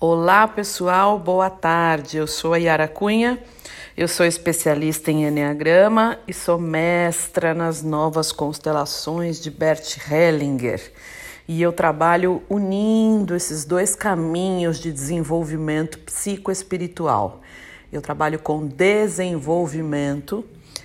[0.00, 2.16] Olá pessoal, boa tarde.
[2.16, 3.38] Eu sou a Yara Cunha,
[3.96, 10.92] eu sou especialista em Enneagrama e sou mestra nas novas constelações de Bert Hellinger.
[11.46, 17.40] E eu trabalho unindo esses dois caminhos de desenvolvimento psicoespiritual.
[17.92, 20.44] Eu trabalho com desenvolvimento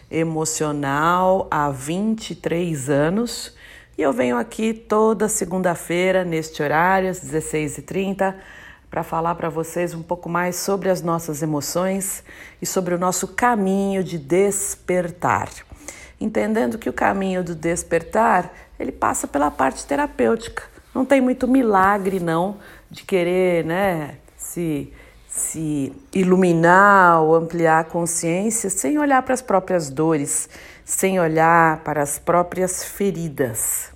[0.09, 3.55] emocional há 23 anos
[3.97, 8.35] e eu venho aqui toda segunda-feira, neste horário, às 16h30
[8.89, 12.23] para falar para vocês um pouco mais sobre as nossas emoções
[12.61, 15.49] e sobre o nosso caminho de despertar.
[16.19, 20.63] Entendendo que o caminho do despertar, ele passa pela parte terapêutica.
[20.93, 22.57] Não tem muito milagre não
[22.89, 24.91] de querer, né, se
[25.29, 30.49] se iluminar ou ampliar a consciência sem olhar para as próprias dores,
[30.83, 33.91] sem olhar para as próprias feridas.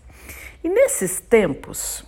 [0.64, 2.06] E nesses tempos,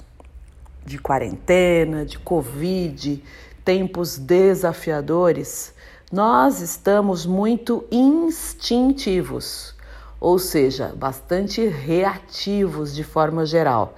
[0.85, 3.23] de quarentena, de Covid,
[3.63, 5.73] tempos desafiadores,
[6.11, 9.73] nós estamos muito instintivos,
[10.19, 13.95] ou seja, bastante reativos de forma geral.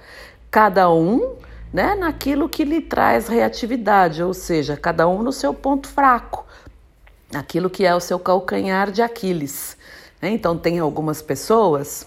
[0.50, 1.36] Cada um
[1.72, 6.46] né, naquilo que lhe traz reatividade, ou seja, cada um no seu ponto fraco,
[7.34, 9.76] aquilo que é o seu calcanhar de Aquiles.
[10.22, 10.30] Né?
[10.30, 12.06] Então, tem algumas pessoas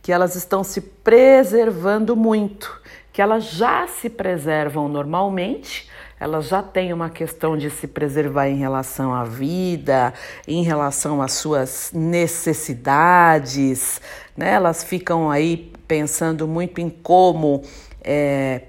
[0.00, 2.79] que elas estão se preservando muito
[3.12, 8.56] que elas já se preservam normalmente, elas já têm uma questão de se preservar em
[8.56, 10.12] relação à vida,
[10.46, 14.00] em relação às suas necessidades,
[14.36, 14.52] né?
[14.52, 17.62] Elas ficam aí pensando muito em como
[18.02, 18.62] é,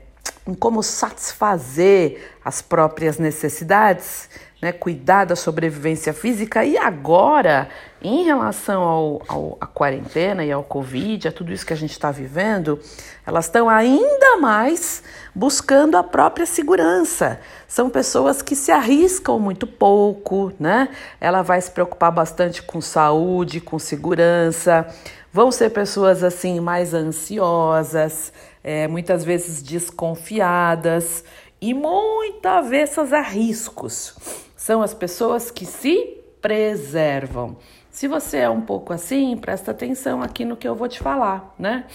[0.48, 4.30] em como satisfazer as próprias necessidades,
[4.62, 7.68] né, cuidar da sobrevivência física e agora,
[8.00, 11.92] em relação ao, ao, à quarentena e ao Covid, a tudo isso que a gente
[11.92, 12.80] está vivendo,
[13.26, 15.02] elas estão ainda mais
[15.34, 17.40] buscando a própria segurança.
[17.68, 20.90] São pessoas que se arriscam muito pouco, né?
[21.20, 24.86] Ela vai se preocupar bastante com saúde, com segurança.
[25.34, 28.32] Vão ser pessoas assim mais ansiosas,
[28.64, 31.24] é, muitas vezes desconfiadas
[31.60, 34.16] e muito avessas a riscos
[34.62, 37.58] são as pessoas que se preservam.
[37.90, 41.56] Se você é um pouco assim, presta atenção aqui no que eu vou te falar,
[41.58, 41.86] né?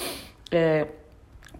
[0.51, 0.89] É,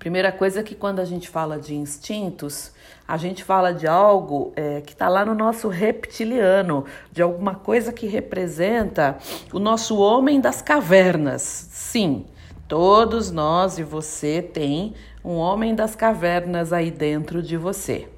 [0.01, 2.73] primeira coisa é que quando a gente fala de instintos,
[3.07, 7.93] a gente fala de algo é, que está lá no nosso reptiliano, de alguma coisa
[7.93, 9.17] que representa
[9.53, 11.43] o nosso homem das cavernas.
[11.71, 12.27] Sim,
[12.67, 14.93] todos nós e você tem
[15.25, 18.09] um homem das cavernas aí dentro de você.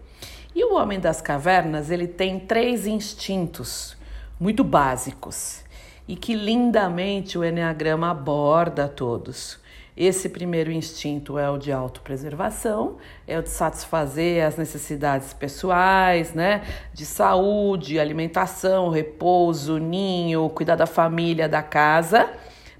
[0.58, 3.96] E o homem das cavernas, ele tem três instintos
[4.40, 5.62] muito básicos
[6.08, 9.60] e que lindamente o Enneagrama aborda todos.
[9.96, 16.64] Esse primeiro instinto é o de autopreservação, é o de satisfazer as necessidades pessoais, né?
[16.92, 22.28] De saúde, alimentação, repouso, ninho, cuidar da família, da casa,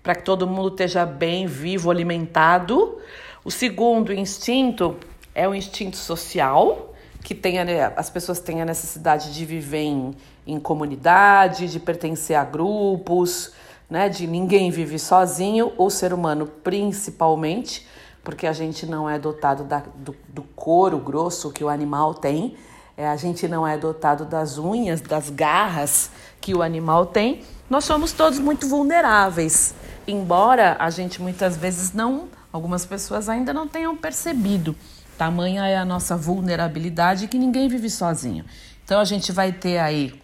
[0.02, 2.98] para que todo mundo esteja bem, vivo, alimentado.
[3.44, 4.96] O segundo instinto
[5.32, 6.87] é o instinto social,
[7.28, 10.16] que tenha, as pessoas têm a necessidade de viver em,
[10.46, 13.52] em comunidade, de pertencer a grupos,
[13.90, 14.08] né?
[14.08, 17.86] De ninguém vive sozinho, o ser humano principalmente,
[18.24, 22.56] porque a gente não é dotado da, do, do couro grosso que o animal tem,
[22.96, 27.42] é, a gente não é dotado das unhas, das garras que o animal tem.
[27.68, 29.74] Nós somos todos muito vulneráveis,
[30.06, 34.74] embora a gente muitas vezes não, algumas pessoas ainda não tenham percebido.
[35.18, 38.44] Tamanha é a nossa vulnerabilidade que ninguém vive sozinho.
[38.84, 40.22] Então a gente vai ter aí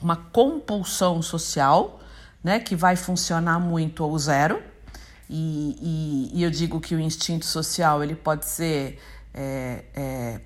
[0.00, 2.00] uma compulsão social,
[2.42, 4.62] né, que vai funcionar muito ao zero.
[5.28, 9.00] E, e, e eu digo que o instinto social ele pode ser
[9.34, 10.40] é, é,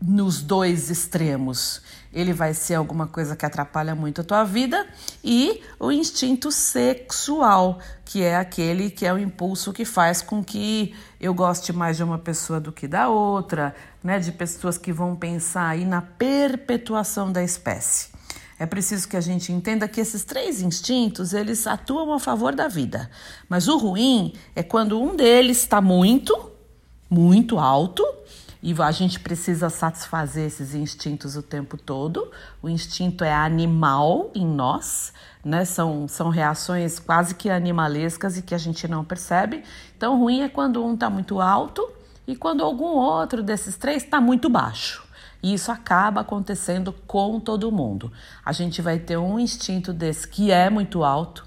[0.00, 1.80] nos dois extremos.
[2.12, 4.86] Ele vai ser alguma coisa que atrapalha muito a tua vida
[5.22, 10.94] e o instinto sexual, que é aquele que é o impulso que faz com que
[11.20, 15.16] eu goste mais de uma pessoa do que da outra, né, de pessoas que vão
[15.16, 18.14] pensar aí na perpetuação da espécie.
[18.56, 22.68] É preciso que a gente entenda que esses três instintos, eles atuam a favor da
[22.68, 23.10] vida.
[23.48, 26.52] Mas o ruim é quando um deles está muito,
[27.10, 28.04] muito alto
[28.66, 32.32] e a gente precisa satisfazer esses instintos o tempo todo.
[32.62, 35.12] O instinto é animal em nós,
[35.44, 35.66] né?
[35.66, 39.62] São, são reações quase que animalescas e que a gente não percebe.
[39.94, 41.86] Então, ruim é quando um está muito alto
[42.26, 45.04] e quando algum outro desses três está muito baixo.
[45.42, 48.10] E isso acaba acontecendo com todo mundo.
[48.42, 51.44] A gente vai ter um instinto desse que é muito alto,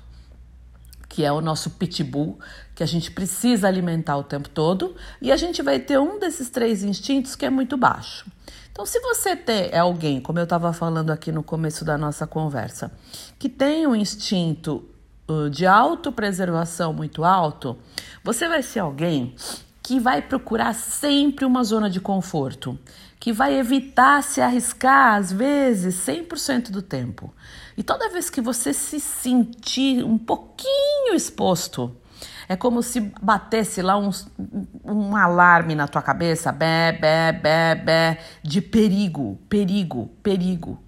[1.18, 2.38] que é o nosso pitbull,
[2.76, 6.48] que a gente precisa alimentar o tempo todo, e a gente vai ter um desses
[6.52, 8.30] três instintos que é muito baixo.
[8.72, 12.28] Então, se você tem, é alguém, como eu estava falando aqui no começo da nossa
[12.28, 12.92] conversa,
[13.40, 14.88] que tem um instinto
[15.50, 17.76] de autopreservação muito alto,
[18.24, 19.34] você vai ser alguém
[19.82, 22.78] que vai procurar sempre uma zona de conforto,
[23.20, 27.34] que vai evitar se arriscar, às vezes, 100% do tempo.
[27.78, 31.96] E toda vez que você se sentir um pouquinho exposto,
[32.50, 34.10] é como se batesse lá um,
[34.84, 40.82] um alarme na tua cabeça, bé, bé, bé, bé, de perigo, perigo, perigo.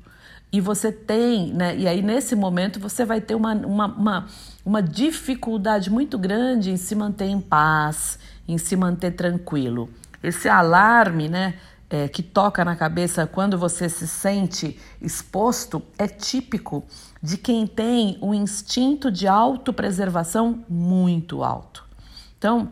[0.52, 1.78] E você tem, né?
[1.78, 4.28] E aí nesse momento você vai ter uma, uma, uma,
[4.66, 9.90] uma dificuldade muito grande em se manter em paz, em se manter tranquilo.
[10.24, 11.54] Esse alarme, né?
[11.92, 16.84] É, que toca na cabeça quando você se sente exposto é típico
[17.22, 21.84] de quem tem um instinto de autopreservação muito alto.
[22.38, 22.72] Então,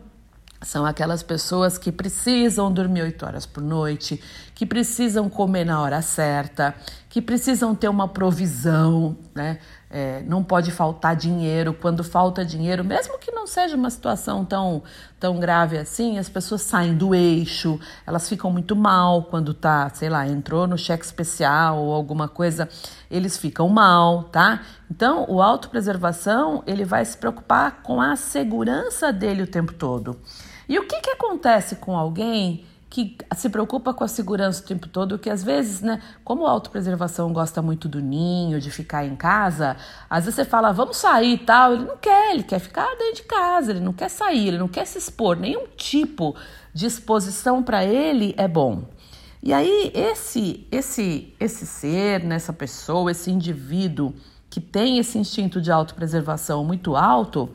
[0.62, 4.22] são aquelas pessoas que precisam dormir oito horas por noite,
[4.56, 6.74] que precisam comer na hora certa,
[7.10, 9.60] que precisam ter uma provisão, né?
[9.90, 11.74] É, não pode faltar dinheiro.
[11.74, 14.84] Quando falta dinheiro, mesmo que não seja uma situação tão,
[15.20, 20.10] tão grave assim, as pessoas saem do eixo, elas ficam muito mal quando tá, sei
[20.10, 22.68] lá, entrou no cheque especial ou alguma coisa,
[23.10, 24.62] eles ficam mal, tá?
[24.92, 30.20] Então, o autopreservação, ele vai se preocupar com a segurança dele o tempo todo.
[30.68, 34.88] E o que, que acontece com alguém que se preocupa com a segurança o tempo
[34.88, 39.16] todo, que às vezes, né, como a autopreservação gosta muito do ninho, de ficar em
[39.16, 39.76] casa,
[40.10, 43.16] às vezes você fala, vamos sair e tal, ele não quer, ele quer ficar dentro
[43.16, 46.36] de casa, ele não quer sair, ele não quer se expor, nenhum tipo
[46.74, 48.84] de exposição para ele é bom.
[49.44, 54.14] E aí esse esse esse ser, nessa né, pessoa, esse indivíduo
[54.50, 57.50] que tem esse instinto de autopreservação muito alto,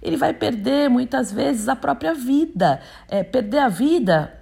[0.00, 2.80] ele vai perder muitas vezes a própria vida.
[3.08, 4.37] É, perder a vida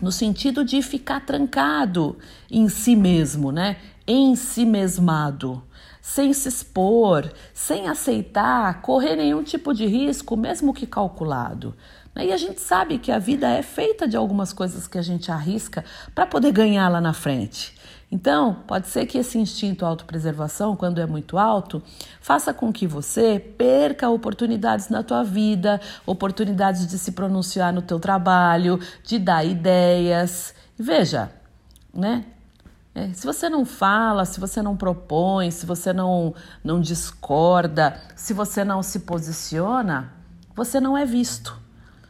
[0.00, 2.16] no sentido de ficar trancado
[2.50, 3.76] em si mesmo, né?
[4.06, 5.62] Em si mesmado,
[6.00, 11.74] sem se expor, sem aceitar correr nenhum tipo de risco, mesmo que calculado.
[12.18, 15.30] E a gente sabe que a vida é feita de algumas coisas que a gente
[15.30, 15.84] arrisca
[16.14, 17.74] para poder ganhar lá na frente.
[18.10, 21.82] Então, pode ser que esse instinto autopreservação, quando é muito alto,
[22.20, 27.98] faça com que você perca oportunidades na tua vida, oportunidades de se pronunciar no teu
[27.98, 30.54] trabalho, de dar ideias.
[30.78, 31.30] Veja,
[31.92, 32.24] né?
[32.94, 38.32] É, se você não fala, se você não propõe, se você não, não discorda, se
[38.32, 40.12] você não se posiciona,
[40.54, 41.54] você não é visto.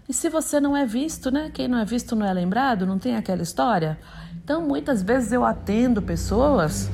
[0.08, 1.50] E se você não é visto, né?
[1.52, 3.98] Quem não é visto não é lembrado, não tem aquela história?
[4.46, 6.88] Então, muitas vezes eu atendo pessoas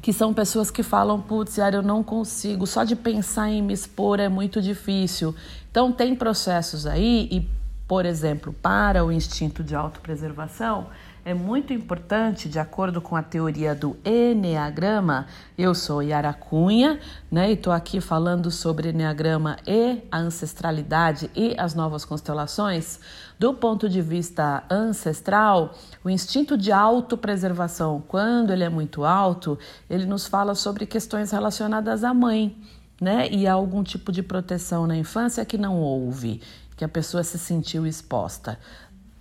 [0.00, 4.20] que são pessoas que falam, putz, eu não consigo, só de pensar em me expor
[4.20, 5.34] é muito difícil.
[5.68, 7.50] Então, tem processos aí, e,
[7.88, 10.86] por exemplo, para o instinto de autopreservação,
[11.26, 15.26] é muito importante, de acordo com a teoria do Enneagrama,
[15.58, 21.52] eu sou Yara Cunha, né, e estou aqui falando sobre Enneagrama e a ancestralidade e
[21.58, 23.00] as novas constelações.
[23.40, 25.74] Do ponto de vista ancestral,
[26.04, 29.58] o instinto de autopreservação, quando ele é muito alto,
[29.90, 32.56] ele nos fala sobre questões relacionadas à mãe,
[33.00, 36.40] né, e a algum tipo de proteção na infância que não houve,
[36.76, 38.60] que a pessoa se sentiu exposta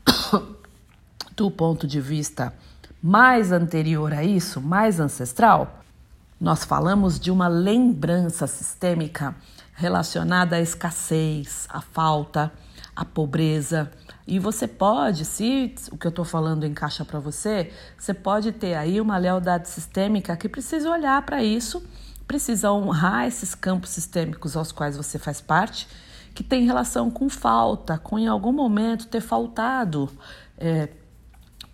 [1.36, 2.54] do ponto de vista
[3.02, 5.84] mais anterior a isso, mais ancestral,
[6.40, 9.36] nós falamos de uma lembrança sistêmica
[9.74, 12.52] relacionada à escassez, à falta,
[12.96, 13.92] à pobreza.
[14.28, 18.74] E você pode, se o que eu estou falando encaixa para você, você pode ter
[18.74, 21.84] aí uma lealdade sistêmica que precisa olhar para isso,
[22.28, 25.88] precisa honrar esses campos sistêmicos aos quais você faz parte,
[26.34, 30.10] que tem relação com falta, com em algum momento ter faltado.
[30.58, 30.90] É,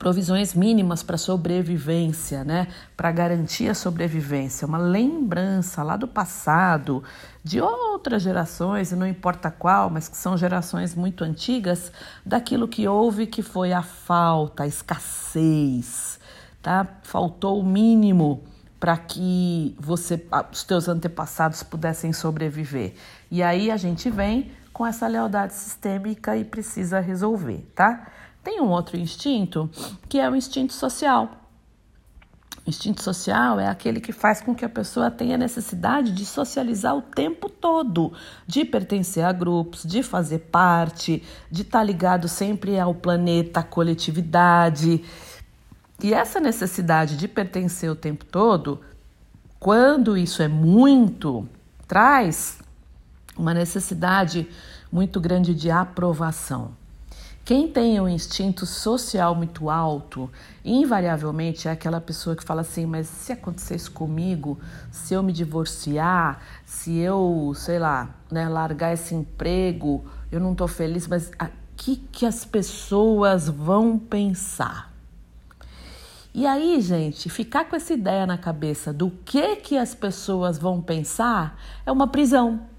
[0.01, 2.67] provisões mínimas para sobrevivência, né?
[2.97, 7.03] Para garantir a sobrevivência, uma lembrança lá do passado,
[7.43, 11.91] de outras gerações, e não importa qual, mas que são gerações muito antigas,
[12.25, 16.19] daquilo que houve que foi a falta, a escassez,
[16.63, 16.87] tá?
[17.03, 18.43] Faltou o mínimo
[18.79, 20.19] para que você,
[20.51, 22.95] os teus antepassados pudessem sobreviver.
[23.29, 28.07] E aí a gente vem com essa lealdade sistêmica e precisa resolver, tá?
[28.43, 29.69] Tem um outro instinto
[30.09, 31.41] que é o instinto social.
[32.65, 36.95] O instinto social é aquele que faz com que a pessoa tenha necessidade de socializar
[36.95, 38.13] o tempo todo,
[38.45, 45.03] de pertencer a grupos, de fazer parte, de estar ligado sempre ao planeta, à coletividade.
[46.03, 48.79] E essa necessidade de pertencer o tempo todo,
[49.59, 51.47] quando isso é muito,
[51.87, 52.59] traz
[53.35, 54.47] uma necessidade
[54.91, 56.79] muito grande de aprovação.
[57.43, 60.29] Quem tem um instinto social muito alto,
[60.63, 64.59] invariavelmente é aquela pessoa que fala assim: mas se acontecer isso comigo,
[64.91, 70.67] se eu me divorciar, se eu, sei lá, né, largar esse emprego, eu não estou
[70.67, 74.91] feliz, mas o que, que as pessoas vão pensar?
[76.33, 80.81] E aí, gente, ficar com essa ideia na cabeça do que que as pessoas vão
[80.81, 82.70] pensar é uma prisão.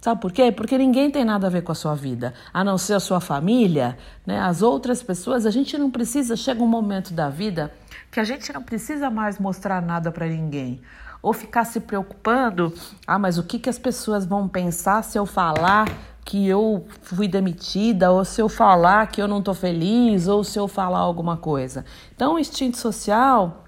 [0.00, 0.50] Sabe por quê?
[0.50, 3.20] Porque ninguém tem nada a ver com a sua vida, a não ser a sua
[3.20, 4.40] família, né?
[4.40, 7.70] As outras pessoas, a gente não precisa, chega um momento da vida
[8.10, 10.80] que a gente não precisa mais mostrar nada para ninguém.
[11.22, 12.72] Ou ficar se preocupando,
[13.06, 15.86] ah, mas o que, que as pessoas vão pensar se eu falar
[16.24, 20.58] que eu fui demitida, ou se eu falar que eu não estou feliz, ou se
[20.58, 21.84] eu falar alguma coisa.
[22.14, 23.64] Então, o instinto social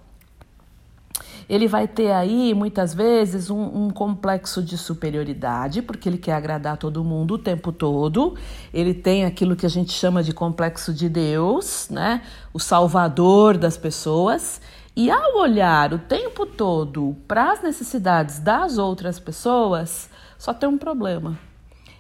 [1.49, 6.77] ele vai ter aí muitas vezes um, um, complexo de superioridade, porque ele quer agradar
[6.77, 8.35] todo mundo o tempo todo.
[8.73, 12.23] Ele tem aquilo que a gente chama de complexo de Deus, né?
[12.53, 14.61] O salvador das pessoas.
[14.95, 20.77] E ao olhar o tempo todo para as necessidades das outras pessoas, só tem um
[20.77, 21.39] problema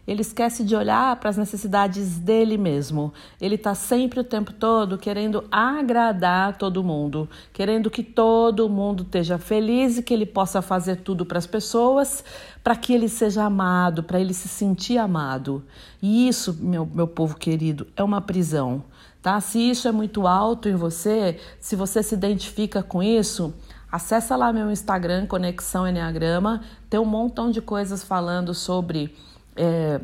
[0.06, 3.12] ele esquece de olhar para as necessidades dele mesmo.
[3.40, 9.38] Ele está sempre o tempo todo querendo agradar todo mundo, querendo que todo mundo esteja
[9.38, 12.24] feliz e que ele possa fazer tudo para as pessoas,
[12.64, 15.62] para que ele seja amado, para ele se sentir amado.
[16.00, 18.82] E isso, meu, meu povo querido, é uma prisão.
[19.22, 19.40] Tá?
[19.40, 23.54] Se isso é muito alto em você, se você se identifica com isso,
[23.90, 29.14] acessa lá meu Instagram, Conexão Enneagrama, tem um montão de coisas falando sobre
[29.56, 30.00] é,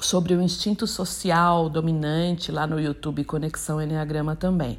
[0.00, 4.78] sobre o instinto social dominante lá no YouTube Conexão Enneagrama também,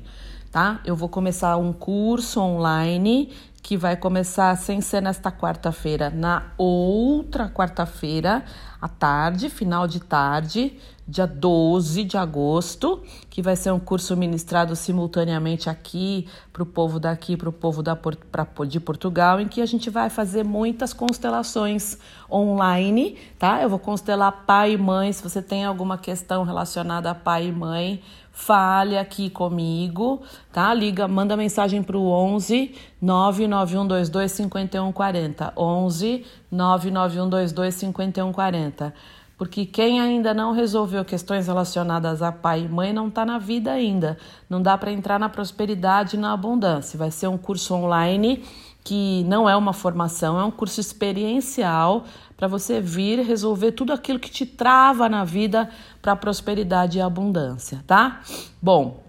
[0.52, 0.82] tá?
[0.86, 3.32] Eu vou começar um curso online
[3.62, 8.44] que vai começar sem ser nesta quarta-feira, na outra quarta-feira,
[8.82, 10.78] à tarde, final de tarde,
[11.08, 17.00] dia 12 de agosto, que vai ser um curso ministrado simultaneamente aqui para o povo
[17.00, 20.94] daqui, para o povo da, pra, de Portugal, em que a gente vai fazer muitas
[20.94, 21.98] constelações
[22.32, 23.62] online, tá?
[23.62, 25.12] Eu vou constelar pai e mãe.
[25.12, 28.02] Se você tem alguma questão relacionada a pai e mãe,
[28.32, 30.74] fale aqui comigo, tá?
[30.74, 35.54] Liga, manda mensagem para o 11 99122 5140.
[35.58, 38.94] 11 99122 5140.
[39.38, 43.72] Porque quem ainda não resolveu questões relacionadas a pai e mãe não está na vida
[43.72, 44.18] ainda.
[44.48, 46.98] Não dá para entrar na prosperidade e na abundância.
[47.00, 48.44] Vai ser um curso online
[48.84, 52.06] que não é uma formação, é um curso experiencial
[52.36, 55.70] para você vir resolver tudo aquilo que te trava na vida
[56.02, 58.22] para prosperidade e abundância, tá?
[58.62, 59.04] Bom,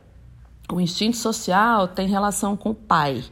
[0.70, 3.22] o instinto social tem relação com o pai.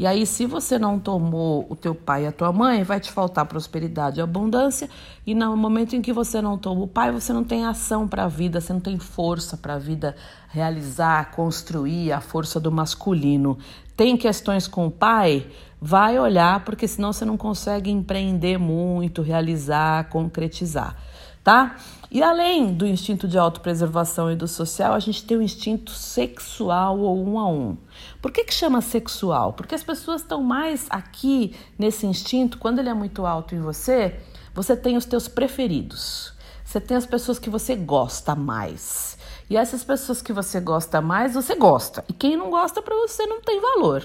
[0.00, 3.12] E aí, se você não tomou o teu pai e a tua mãe, vai te
[3.12, 4.88] faltar prosperidade e abundância.
[5.26, 8.24] E no momento em que você não toma o pai, você não tem ação para
[8.24, 10.16] a vida, você não tem força para a vida
[10.48, 13.58] realizar, construir a força do masculino.
[13.94, 15.46] Tem questões com o pai?
[15.78, 20.96] Vai olhar, porque senão você não consegue empreender muito, realizar, concretizar,
[21.44, 21.76] tá?
[22.10, 26.98] E além do instinto de autopreservação e do social, a gente tem o instinto sexual
[26.98, 27.76] ou um a um.
[28.20, 29.52] Por que, que chama sexual?
[29.52, 34.18] Porque as pessoas estão mais aqui nesse instinto, quando ele é muito alto em você,
[34.52, 36.32] você tem os teus preferidos.
[36.64, 39.16] Você tem as pessoas que você gosta mais.
[39.48, 42.04] E essas pessoas que você gosta mais, você gosta.
[42.08, 44.02] E quem não gosta para você não tem valor,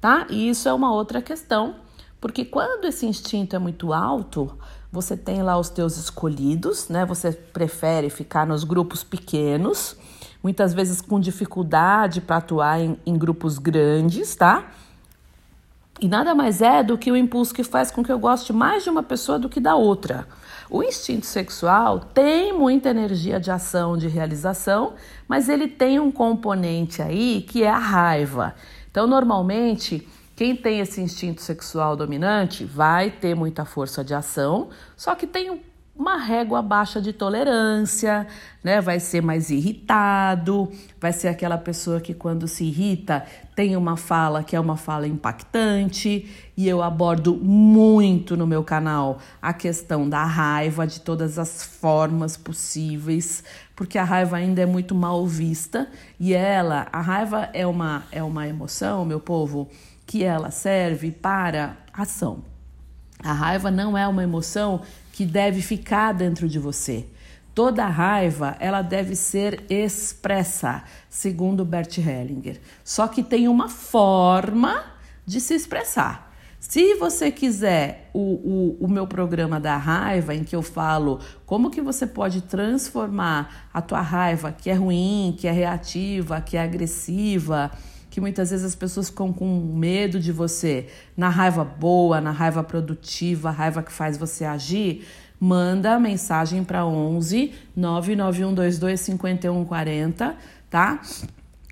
[0.00, 0.28] tá?
[0.30, 1.76] E isso é uma outra questão,
[2.20, 4.58] porque quando esse instinto é muito alto,
[4.90, 7.04] você tem lá os teus escolhidos, né?
[7.04, 9.96] Você prefere ficar nos grupos pequenos,
[10.42, 14.64] muitas vezes com dificuldade para atuar em, em grupos grandes, tá?
[16.00, 18.84] E nada mais é do que o impulso que faz com que eu goste mais
[18.84, 20.28] de uma pessoa do que da outra.
[20.70, 24.94] O instinto sexual tem muita energia de ação, de realização,
[25.26, 28.54] mas ele tem um componente aí que é a raiva.
[28.90, 30.06] Então, normalmente,
[30.38, 35.60] quem tem esse instinto sexual dominante vai ter muita força de ação, só que tem
[35.96, 38.24] uma régua baixa de tolerância,
[38.62, 38.80] né?
[38.80, 43.26] Vai ser mais irritado, vai ser aquela pessoa que quando se irrita
[43.56, 49.18] tem uma fala que é uma fala impactante, e eu abordo muito no meu canal
[49.42, 53.42] a questão da raiva de todas as formas possíveis,
[53.74, 55.88] porque a raiva ainda é muito mal vista
[56.20, 59.68] e ela, a raiva é uma é uma emoção, meu povo,
[60.08, 62.42] que ela serve para ação.
[63.22, 64.80] A raiva não é uma emoção
[65.12, 67.06] que deve ficar dentro de você.
[67.54, 72.58] Toda raiva, ela deve ser expressa, segundo Bert Hellinger.
[72.82, 74.82] Só que tem uma forma
[75.26, 76.32] de se expressar.
[76.58, 81.70] Se você quiser o, o, o, meu programa da raiva, em que eu falo como
[81.70, 86.62] que você pode transformar a tua raiva, que é ruim, que é reativa, que é
[86.62, 87.70] agressiva,
[88.18, 92.64] que muitas vezes as pessoas ficam com medo de você, na raiva boa, na raiva
[92.64, 95.06] produtiva, raiva que faz você agir,
[95.38, 100.36] manda mensagem para 11 99122 5140,
[100.68, 101.00] tá?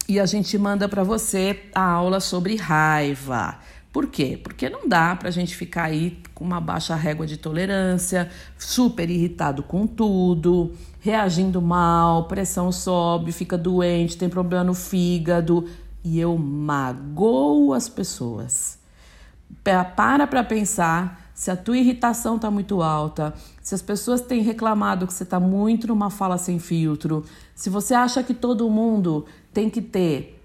[0.08, 3.58] E a gente manda para você a aula sobre raiva.
[3.92, 4.38] Por quê?
[4.40, 9.10] Porque não dá para a gente ficar aí com uma baixa régua de tolerância, super
[9.10, 15.66] irritado com tudo, reagindo mal, pressão sobe, fica doente, tem problema no fígado
[16.06, 18.78] e eu magoo as pessoas.
[19.64, 25.04] Para para pensar se a tua irritação está muito alta, se as pessoas têm reclamado
[25.04, 27.24] que você está muito numa fala sem filtro,
[27.56, 30.40] se você acha que todo mundo tem que ter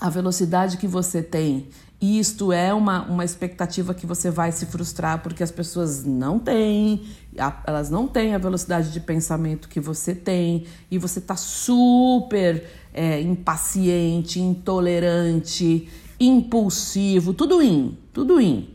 [0.00, 1.68] a velocidade que você tem
[2.00, 6.38] e isto é uma, uma expectativa que você vai se frustrar porque as pessoas não
[6.38, 7.02] têm,
[7.66, 13.20] elas não têm a velocidade de pensamento que você tem e você está super é,
[13.20, 18.72] impaciente, intolerante, impulsivo, tudo in, tudo in.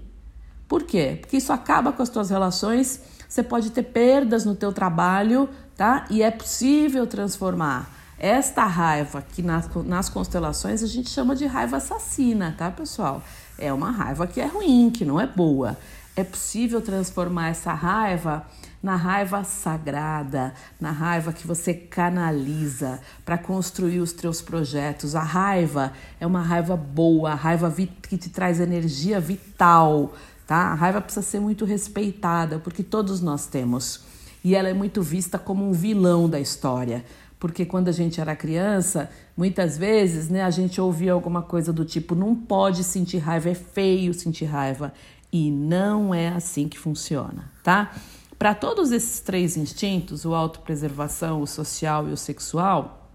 [0.68, 1.18] Por quê?
[1.20, 6.06] Porque isso acaba com as suas relações, você pode ter perdas no teu trabalho, tá?
[6.10, 11.78] E é possível transformar esta raiva que nas, nas constelações a gente chama de raiva
[11.78, 13.24] assassina, tá, pessoal?
[13.58, 15.78] É uma raiva que é ruim, que não é boa.
[16.16, 18.46] É possível transformar essa raiva
[18.82, 25.16] na raiva sagrada, na raiva que você canaliza para construir os teus projetos.
[25.16, 30.14] A raiva é uma raiva boa, a raiva que te traz energia vital,
[30.48, 30.68] tá?
[30.72, 34.02] A raiva precisa ser muito respeitada, porque todos nós temos.
[34.44, 37.04] E ela é muito vista como um vilão da história
[37.40, 41.86] porque quando a gente era criança, muitas vezes, né, a gente ouvia alguma coisa do
[41.86, 44.94] tipo: não pode sentir raiva, é feio sentir raiva.
[45.32, 47.94] E não é assim que funciona, tá?
[48.40, 53.12] Para todos esses três instintos, o autopreservação, o social e o sexual,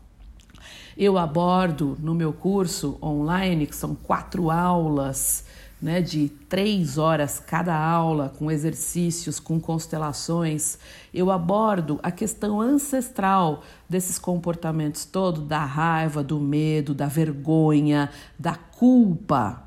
[0.99, 5.47] eu abordo no meu curso online, que são quatro aulas
[5.81, 10.79] né, de três horas cada aula, com exercícios, com constelações,
[11.13, 18.57] eu abordo a questão ancestral desses comportamentos todos, da raiva, do medo, da vergonha, da
[18.57, 19.63] culpa.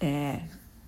[0.00, 0.42] É,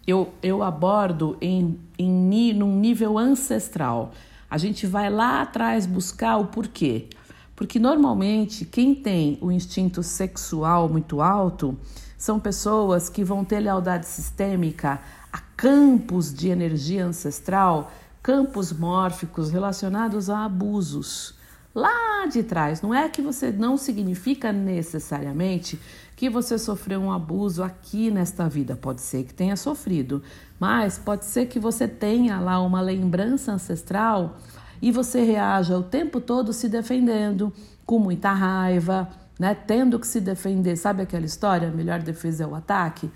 [0.07, 4.13] eu, eu abordo em, em num nível ancestral.
[4.51, 7.09] A gente vai lá atrás buscar o porquê.
[7.57, 11.77] Porque normalmente quem tem o instinto sexual muito alto
[12.19, 15.01] são pessoas que vão ter lealdade sistêmica
[15.33, 21.35] a campos de energia ancestral, campos mórficos relacionados a abusos.
[21.75, 25.81] Lá de trás, não é que você não significa necessariamente
[26.15, 30.23] que você sofreu um abuso aqui nesta vida, pode ser que tenha sofrido,
[30.61, 34.39] mas pode ser que você tenha lá uma lembrança ancestral
[34.81, 37.53] e você reaja o tempo todo se defendendo,
[37.85, 39.09] com muita raiva,
[39.39, 40.77] né, tendo que se defender.
[40.77, 41.69] Sabe aquela história?
[41.69, 43.11] A melhor defesa é o ataque?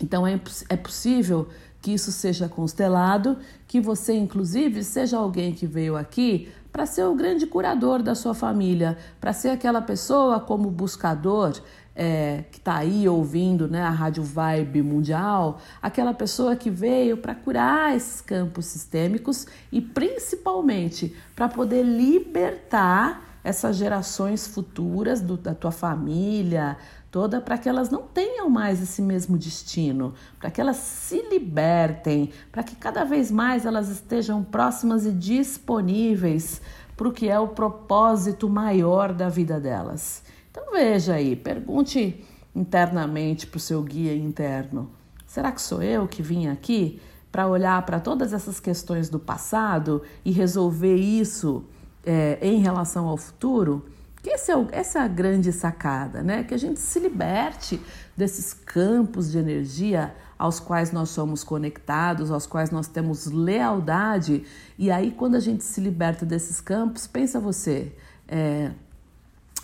[0.00, 1.48] Então é, é possível
[1.80, 3.38] que isso seja constelado,
[3.68, 8.34] que você, inclusive, seja alguém que veio aqui para ser o grande curador da sua
[8.34, 11.52] família, para ser aquela pessoa como buscador
[11.94, 17.32] é, que está aí ouvindo né, a Rádio Vibe Mundial, aquela pessoa que veio para
[17.32, 25.70] curar esses campos sistêmicos e principalmente para poder libertar essas gerações futuras do, da tua
[25.70, 26.76] família
[27.14, 32.30] toda para que elas não tenham mais esse mesmo destino, para que elas se libertem,
[32.50, 36.60] para que cada vez mais elas estejam próximas e disponíveis
[36.96, 40.24] para o que é o propósito maior da vida delas.
[40.50, 44.90] Então veja aí, pergunte internamente para o seu guia interno:
[45.24, 47.00] será que sou eu que vim aqui
[47.30, 51.64] para olhar para todas essas questões do passado e resolver isso
[52.04, 53.86] é, em relação ao futuro,
[54.24, 56.44] que esse é o, essa é a grande sacada, né?
[56.44, 57.78] Que a gente se liberte
[58.16, 64.42] desses campos de energia aos quais nós somos conectados, aos quais nós temos lealdade.
[64.78, 67.94] E aí, quando a gente se liberta desses campos, pensa você,
[68.26, 68.70] é,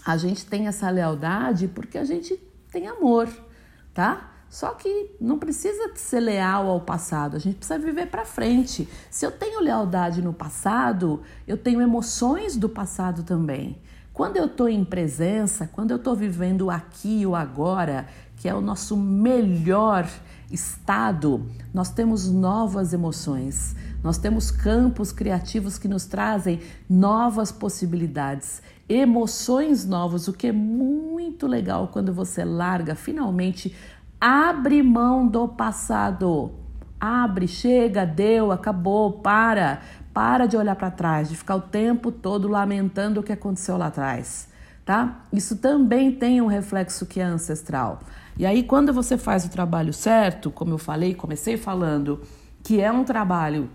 [0.05, 2.37] a gente tem essa lealdade porque a gente
[2.71, 3.31] tem amor,
[3.95, 4.31] tá?
[4.51, 8.87] Só que não precisa ser leal ao passado, a gente precisa viver para frente.
[9.11, 13.81] Se eu tenho lealdade no passado, eu tenho emoções do passado também.
[14.21, 18.07] Quando eu estou em presença, quando eu estou vivendo aqui o agora,
[18.37, 20.07] que é o nosso melhor
[20.51, 29.87] estado, nós temos novas emoções, nós temos campos criativos que nos trazem novas possibilidades, emoções
[29.87, 33.75] novas, o que é muito legal quando você larga finalmente
[34.21, 36.53] abre mão do passado.
[37.01, 39.81] Abre, chega, deu, acabou, para.
[40.21, 43.87] Para de olhar para trás, de ficar o tempo todo lamentando o que aconteceu lá
[43.87, 44.49] atrás,
[44.85, 45.23] tá?
[45.33, 48.01] Isso também tem um reflexo que é ancestral.
[48.37, 52.21] E aí, quando você faz o trabalho certo, como eu falei, comecei falando,
[52.63, 53.71] que é um trabalho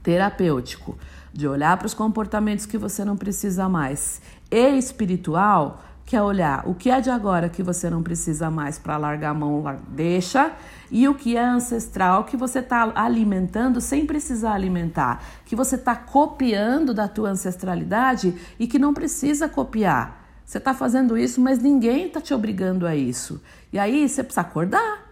[0.00, 0.96] terapêutico,
[1.32, 6.68] de olhar para os comportamentos que você não precisa mais, e espiritual, que é olhar
[6.68, 10.52] o que é de agora que você não precisa mais para largar a mão, deixa,
[10.90, 15.96] e o que é ancestral que você está alimentando sem precisar alimentar, que você está
[15.96, 20.22] copiando da tua ancestralidade e que não precisa copiar.
[20.44, 23.42] Você está fazendo isso, mas ninguém está te obrigando a isso.
[23.72, 25.02] E aí você precisa acordar.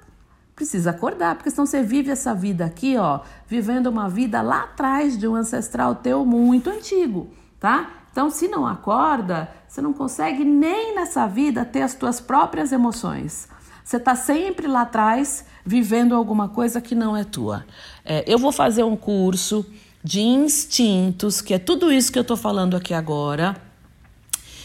[0.54, 5.16] Precisa acordar, porque senão você vive essa vida aqui, ó, vivendo uma vida lá atrás
[5.16, 8.01] de um ancestral teu muito antigo, tá?
[8.12, 13.48] Então, se não acorda, você não consegue nem nessa vida ter as tuas próprias emoções.
[13.82, 17.64] Você está sempre lá atrás vivendo alguma coisa que não é tua.
[18.04, 19.64] É, eu vou fazer um curso
[20.04, 23.56] de instintos, que é tudo isso que eu estou falando aqui agora,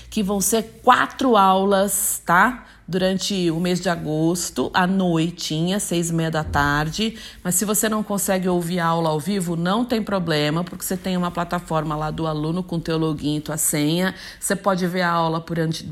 [0.10, 2.66] que vão ser quatro aulas, tá?
[2.88, 7.17] Durante o mês de agosto, à noitinha, seis e meia da tarde.
[7.43, 10.95] Mas se você não consegue ouvir a aula ao vivo, não tem problema, porque você
[10.95, 14.15] tem uma plataforma lá do aluno com teu login e tua senha.
[14.39, 15.43] Você pode ver a aula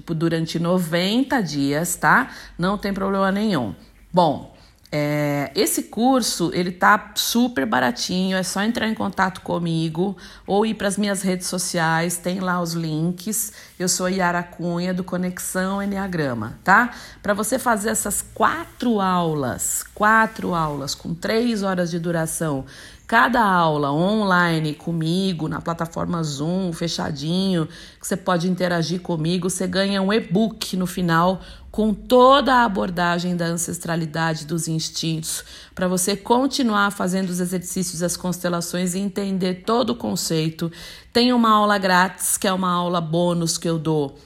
[0.08, 2.31] durante 90 dias, tá?
[2.58, 3.75] Não tem problema nenhum.
[4.13, 4.55] Bom,
[4.91, 10.76] é, esse curso ele tá super baratinho, é só entrar em contato comigo ou ir
[10.76, 13.52] para as minhas redes sociais, tem lá os links.
[13.78, 16.91] Eu sou Yara Cunha do Conexão Enneagrama, tá?
[17.21, 22.65] Para você fazer essas quatro aulas, quatro aulas com três horas de duração
[23.08, 27.68] Cada aula online comigo, na plataforma Zoom, fechadinho,
[28.00, 31.39] que você pode interagir comigo, você ganha um e-book no final
[31.70, 35.44] com toda a abordagem da ancestralidade dos instintos,
[35.76, 40.72] para você continuar fazendo os exercícios das constelações e entender todo o conceito.
[41.13, 44.18] Tem uma aula grátis, que é uma aula bônus que eu dou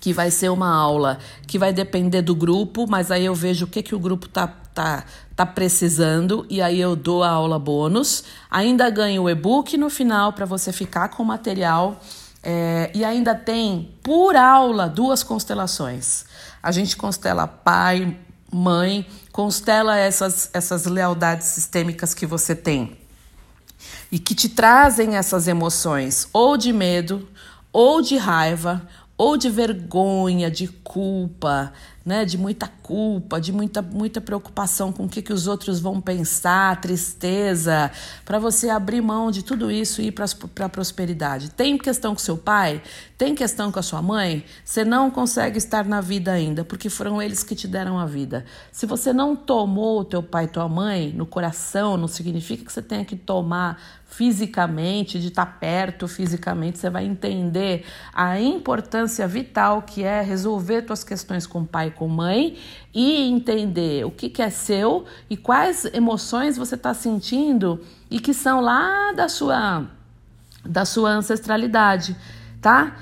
[0.00, 3.68] que vai ser uma aula que vai depender do grupo, mas aí eu vejo o
[3.68, 5.04] que, que o grupo tá, tá,
[5.38, 8.24] tá precisando e aí eu dou a aula bônus.
[8.50, 12.00] Ainda ganho o e-book no final para você ficar com o material.
[12.42, 16.24] É, e ainda tem por aula duas constelações.
[16.60, 18.18] A gente constela pai,
[18.52, 22.98] mãe, constela essas, essas lealdades sistêmicas que você tem
[24.10, 27.28] e que te trazem essas emoções ou de medo,
[27.72, 28.82] ou de raiva,
[29.16, 31.72] ou de vergonha, de culpa,
[32.08, 36.00] né, de muita culpa, de muita, muita preocupação com o que, que os outros vão
[36.00, 37.92] pensar, tristeza,
[38.24, 40.24] para você abrir mão de tudo isso e ir para
[40.64, 41.50] a prosperidade.
[41.50, 42.80] Tem questão com seu pai?
[43.18, 44.42] Tem questão com a sua mãe?
[44.64, 48.46] Você não consegue estar na vida ainda, porque foram eles que te deram a vida.
[48.72, 52.72] Se você não tomou o teu pai e tua mãe no coração, não significa que
[52.72, 59.82] você tenha que tomar fisicamente, de estar perto fisicamente, você vai entender a importância vital
[59.82, 62.56] que é resolver suas questões com pai com mãe
[62.92, 68.32] e entender o que, que é seu e quais emoções você está sentindo e que
[68.32, 69.86] são lá da sua,
[70.64, 72.16] da sua ancestralidade,
[72.62, 72.96] tá?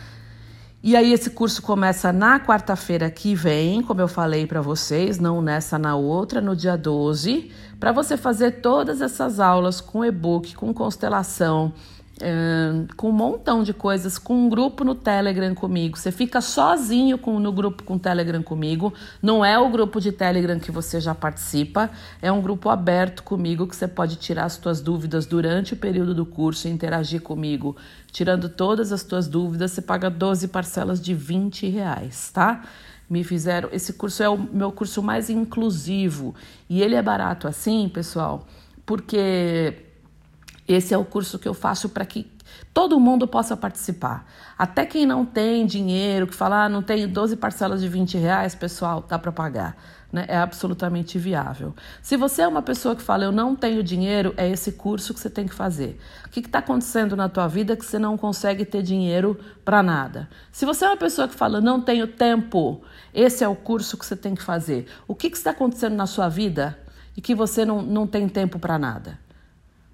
[0.82, 5.40] E aí esse curso começa na quarta-feira que vem, como eu falei para vocês, não
[5.40, 10.72] nessa na outra, no dia 12, para você fazer todas essas aulas com e-book, com
[10.72, 11.72] constelação,
[12.96, 15.98] com um montão de coisas, com um grupo no Telegram comigo.
[15.98, 18.92] Você fica sozinho com, no grupo com Telegram comigo.
[19.20, 21.90] Não é o grupo de Telegram que você já participa,
[22.22, 26.14] é um grupo aberto comigo que você pode tirar as suas dúvidas durante o período
[26.14, 27.76] do curso e interagir comigo.
[28.10, 32.62] Tirando todas as suas dúvidas, você paga 12 parcelas de 20 reais, tá?
[33.08, 33.68] Me fizeram.
[33.72, 36.34] Esse curso é o meu curso mais inclusivo.
[36.68, 38.46] E ele é barato assim, pessoal,
[38.84, 39.84] porque
[40.66, 42.30] esse é o curso que eu faço para que
[42.72, 44.26] todo mundo possa participar.
[44.58, 48.54] Até quem não tem dinheiro, que fala, ah, não tenho 12 parcelas de 20 reais,
[48.54, 49.76] pessoal, dá para pagar.
[50.12, 50.24] Né?
[50.28, 51.74] É absolutamente viável.
[52.00, 55.20] Se você é uma pessoa que fala, eu não tenho dinheiro, é esse curso que
[55.20, 55.98] você tem que fazer.
[56.24, 60.28] O que está acontecendo na tua vida que você não consegue ter dinheiro para nada?
[60.52, 64.06] Se você é uma pessoa que fala, não tenho tempo, esse é o curso que
[64.06, 64.86] você tem que fazer.
[65.08, 66.78] O que, que está acontecendo na sua vida
[67.16, 69.18] e que você não, não tem tempo para nada?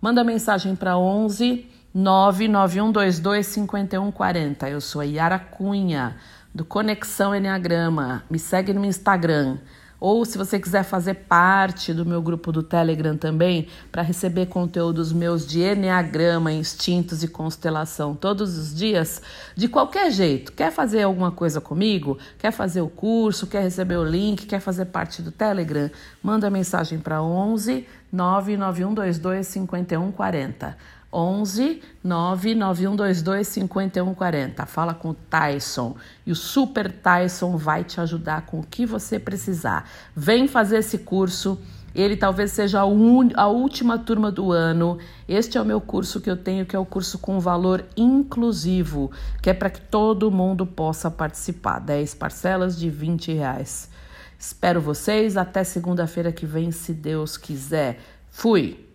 [0.01, 4.69] Manda mensagem para 11 99122 5140.
[4.69, 6.17] Eu sou a Yara Cunha,
[6.55, 8.25] do Conexão Enneagrama.
[8.31, 9.59] Me segue no Instagram.
[10.05, 15.13] Ou se você quiser fazer parte do meu grupo do Telegram também, para receber conteúdos
[15.13, 19.23] meus de Enneagrama, instintos e constelação todos os dias,
[19.55, 22.19] de qualquer jeito, quer fazer alguma coisa comigo?
[22.37, 23.47] Quer fazer o curso?
[23.47, 24.45] Quer receber o link?
[24.45, 25.89] Quer fazer parte do Telegram?
[26.21, 30.77] Manda mensagem para 11 99122 5140.
[31.13, 34.67] 11 99122 5140.
[34.67, 35.95] Fala com o Tyson
[36.27, 39.89] e o Super Tyson vai te ajudar com o que você precisar.
[40.17, 41.59] Vem fazer esse curso.
[41.95, 43.31] Ele talvez seja a, un...
[43.35, 44.99] a última turma do ano.
[45.29, 49.11] Este é o meu curso que eu tenho, que é o curso com valor inclusivo,
[49.43, 51.81] que é para que todo mundo possa participar.
[51.81, 53.91] 10 parcelas de 20 reais.
[54.39, 58.01] Espero vocês até segunda-feira que vem, se Deus quiser.
[58.31, 58.92] Fui!